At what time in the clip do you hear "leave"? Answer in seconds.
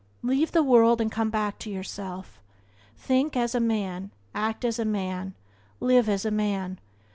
0.23-0.51